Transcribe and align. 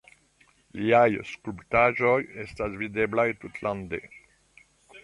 Liaj 0.79 1.09
skulptaĵoj 1.33 2.15
estas 2.45 2.79
videblaj 2.81 3.29
tutlande. 3.45 4.03